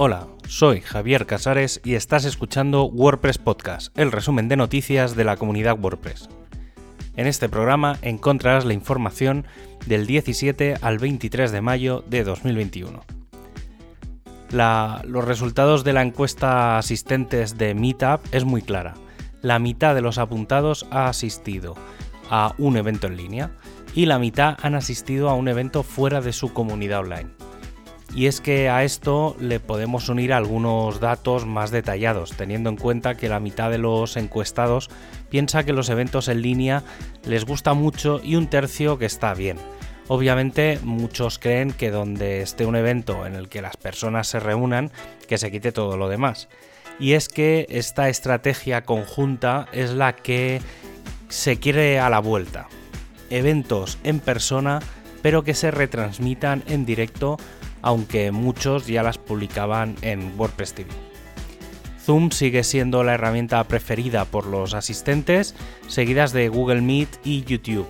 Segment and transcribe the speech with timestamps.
[0.00, 5.36] Hola, soy Javier Casares y estás escuchando WordPress Podcast, el resumen de noticias de la
[5.36, 6.28] comunidad WordPress.
[7.16, 9.44] En este programa encontrarás la información
[9.86, 13.02] del 17 al 23 de mayo de 2021.
[14.52, 18.94] los resultados de la encuesta asistentes de Meetup es muy clara.
[19.42, 21.74] La mitad de los apuntados ha asistido
[22.30, 23.50] a un evento en línea
[23.96, 27.37] y la mitad han asistido a un evento fuera de su comunidad online.
[28.14, 33.16] Y es que a esto le podemos unir algunos datos más detallados, teniendo en cuenta
[33.16, 34.88] que la mitad de los encuestados
[35.28, 36.82] piensa que los eventos en línea
[37.24, 39.58] les gusta mucho y un tercio que está bien.
[40.08, 44.90] Obviamente muchos creen que donde esté un evento en el que las personas se reúnan,
[45.28, 46.48] que se quite todo lo demás.
[46.98, 50.62] Y es que esta estrategia conjunta es la que
[51.28, 52.68] se quiere a la vuelta.
[53.28, 54.80] Eventos en persona,
[55.20, 57.36] pero que se retransmitan en directo
[57.82, 60.90] aunque muchos ya las publicaban en WordPress TV.
[62.00, 65.54] Zoom sigue siendo la herramienta preferida por los asistentes,
[65.88, 67.86] seguidas de Google Meet y YouTube,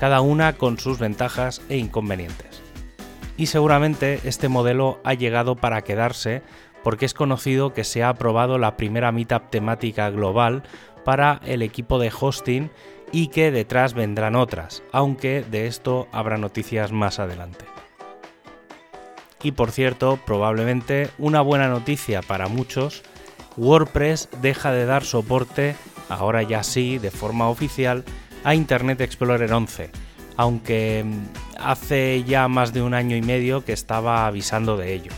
[0.00, 2.60] cada una con sus ventajas e inconvenientes.
[3.36, 6.42] Y seguramente este modelo ha llegado para quedarse
[6.82, 10.64] porque es conocido que se ha aprobado la primera meetup temática global
[11.04, 12.70] para el equipo de hosting
[13.12, 17.64] y que detrás vendrán otras, aunque de esto habrá noticias más adelante.
[19.42, 23.02] Y por cierto, probablemente una buena noticia para muchos,
[23.56, 25.74] WordPress deja de dar soporte,
[26.08, 28.04] ahora ya sí, de forma oficial,
[28.44, 29.90] a Internet Explorer 11,
[30.36, 31.24] aunque mm,
[31.58, 35.12] hace ya más de un año y medio que estaba avisando de ello.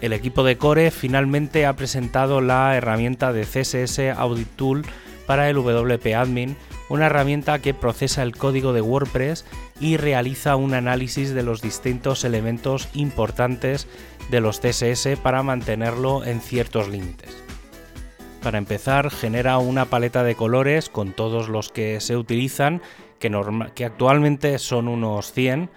[0.00, 4.84] El equipo de Core finalmente ha presentado la herramienta de CSS Audit Tool
[5.26, 6.56] para el WP Admin
[6.92, 9.46] una herramienta que procesa el código de WordPress
[9.80, 13.88] y realiza un análisis de los distintos elementos importantes
[14.30, 17.34] de los CSS para mantenerlo en ciertos límites.
[18.42, 22.82] Para empezar, genera una paleta de colores con todos los que se utilizan,
[23.18, 25.70] que, actualmente son unos 100.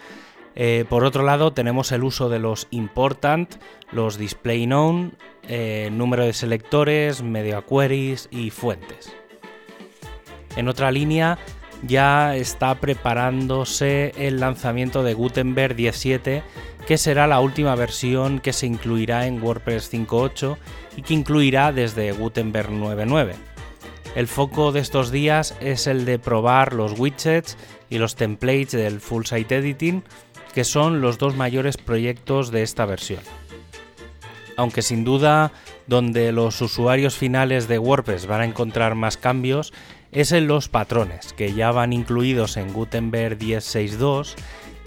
[0.56, 3.56] Eh, por otro lado, tenemos el uso de los important,
[3.90, 5.14] los display known,
[5.48, 9.16] eh, número de selectores, media queries y fuentes.
[10.56, 11.38] En otra línea
[11.84, 16.44] ya está preparándose el lanzamiento de Gutenberg 17,
[16.88, 20.58] que será la última versión que se incluirá en WordPress 5.8
[20.98, 23.34] y que incluirá desde Gutenberg 9.9.
[24.16, 27.58] El foco de estos días es el de probar los widgets
[27.90, 30.04] y los templates del Full Site Editing,
[30.54, 33.20] que son los dos mayores proyectos de esta versión.
[34.56, 35.52] Aunque sin duda
[35.86, 39.74] donde los usuarios finales de WordPress van a encontrar más cambios
[40.16, 44.36] es en los patrones, que ya van incluidos en Gutenberg 10.6.2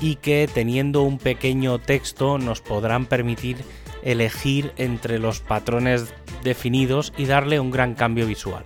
[0.00, 3.58] y que teniendo un pequeño texto nos podrán permitir
[4.02, 8.64] elegir entre los patrones definidos y darle un gran cambio visual.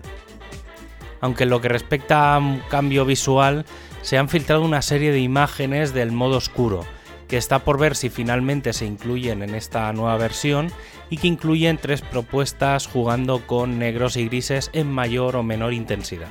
[1.21, 3.65] Aunque en lo que respecta a un cambio visual,
[4.03, 6.85] se han filtrado una serie de imágenes del modo oscuro,
[7.27, 10.71] que está por ver si finalmente se incluyen en esta nueva versión
[11.11, 16.29] y que incluyen tres propuestas jugando con negros y grises en mayor o menor intensidad.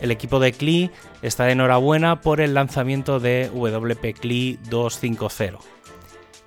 [0.00, 0.90] El equipo de CLI
[1.22, 5.58] está de enhorabuena por el lanzamiento de WP CLI 2.5.0.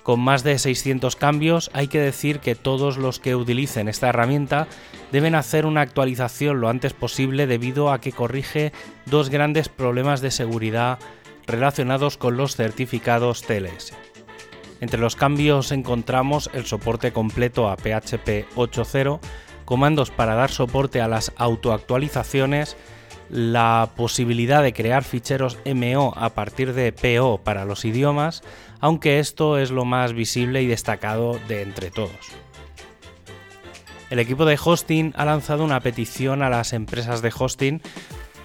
[0.02, 4.66] Con más de 600 cambios, hay que decir que todos los que utilicen esta herramienta
[5.12, 8.72] deben hacer una actualización lo antes posible debido a que corrige
[9.04, 10.98] dos grandes problemas de seguridad
[11.46, 13.92] relacionados con los certificados TLS.
[14.80, 19.20] Entre los cambios encontramos el soporte completo a PHP 8.0,
[19.64, 22.76] comandos para dar soporte a las autoactualizaciones,
[23.30, 28.42] la posibilidad de crear ficheros MO a partir de PO para los idiomas,
[28.80, 32.32] aunque esto es lo más visible y destacado de entre todos.
[34.10, 37.82] El equipo de hosting ha lanzado una petición a las empresas de hosting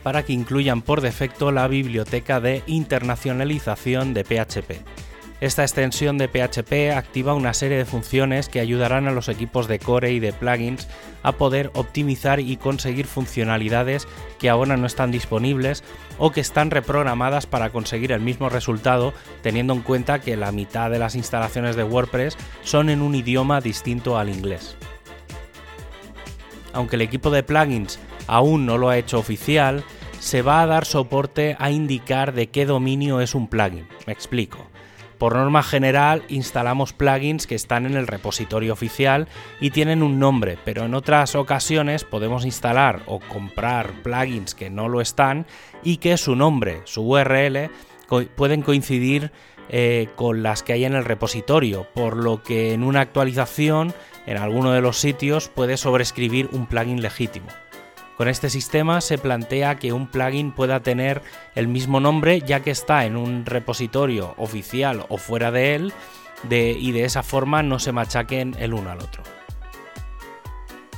[0.03, 5.02] para que incluyan por defecto la biblioteca de internacionalización de PHP
[5.45, 9.78] esta extensión de PHP activa una serie de funciones que ayudarán a los equipos de
[9.78, 10.88] core y de plugins
[11.22, 14.07] a poder optimizar y conseguir funcionalidades
[14.40, 15.84] que ahora no están disponibles
[16.18, 20.90] o que están reprogramadas para conseguir el mismo resultado teniendo en cuenta que la mitad
[20.90, 24.78] de las instalaciones de WordPress son en un idioma distinto al inglés.
[26.72, 29.84] Aunque el equipo de plugins aún no lo ha hecho oficial,
[30.19, 33.86] se va a dar soporte a indicar de qué dominio es un plugin.
[34.07, 34.69] Me explico.
[35.18, 39.27] Por norma general instalamos plugins que están en el repositorio oficial
[39.60, 44.89] y tienen un nombre, pero en otras ocasiones podemos instalar o comprar plugins que no
[44.89, 45.45] lo están
[45.83, 47.69] y que su nombre, su URL,
[48.36, 49.31] pueden coincidir
[49.69, 53.94] eh, con las que hay en el repositorio, por lo que en una actualización
[54.25, 57.48] en alguno de los sitios puede sobrescribir un plugin legítimo.
[58.24, 61.22] Con este sistema se plantea que un plugin pueda tener
[61.56, 65.94] el mismo nombre ya que está en un repositorio oficial o fuera de él
[66.50, 69.24] y de esa forma no se machaquen el uno al otro.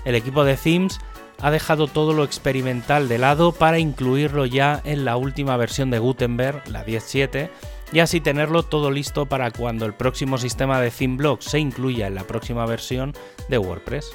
[0.06, 1.00] El equipo de Themes
[1.42, 5.98] ha dejado todo lo experimental de lado para incluirlo ya en la última versión de
[5.98, 7.50] Gutenberg, la 10.7,
[7.92, 12.14] y así tenerlo todo listo para cuando el próximo sistema de ThemeBlock se incluya en
[12.14, 13.14] la próxima versión
[13.50, 14.12] de WordPress.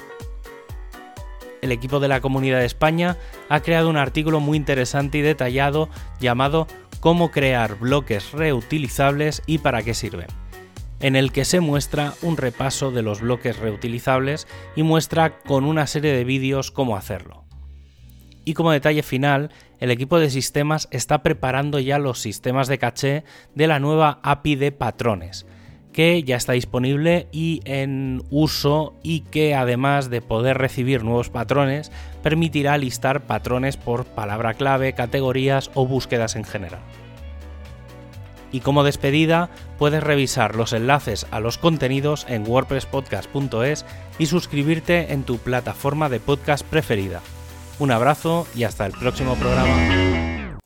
[1.61, 3.17] El equipo de la Comunidad de España
[3.49, 6.67] ha creado un artículo muy interesante y detallado llamado
[6.99, 10.27] Cómo crear bloques reutilizables y para qué sirven
[11.01, 15.87] en el que se muestra un repaso de los bloques reutilizables y muestra con una
[15.87, 17.43] serie de vídeos cómo hacerlo.
[18.45, 23.23] Y como detalle final, el equipo de sistemas está preparando ya los sistemas de caché
[23.55, 25.45] de la nueva API de patrones,
[25.93, 31.91] que ya está disponible y en uso y que además de poder recibir nuevos patrones,
[32.23, 36.81] permitirá listar patrones por palabra clave, categorías o búsquedas en general.
[38.51, 43.85] Y como despedida, puedes revisar los enlaces a los contenidos en wordpresspodcast.es
[44.19, 47.21] y suscribirte en tu plataforma de podcast preferida.
[47.79, 50.10] Un abrazo y hasta el próximo programa.